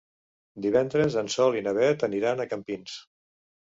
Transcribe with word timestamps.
Divendres 0.65 1.19
en 1.23 1.31
Sol 1.35 1.61
i 1.61 1.63
na 1.69 1.77
Beth 1.81 2.09
aniran 2.11 2.45
a 2.49 2.53
Campins. 2.57 3.01